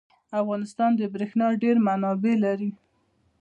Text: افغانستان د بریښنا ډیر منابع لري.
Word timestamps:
افغانستان 0.41 0.91
د 0.95 1.01
بریښنا 1.13 1.47
ډیر 1.61 1.75
منابع 1.87 2.35
لري. 2.45 2.69